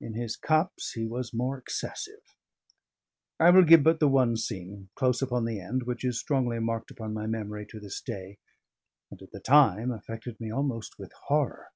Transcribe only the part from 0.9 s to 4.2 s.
he was more excessive. I will give but the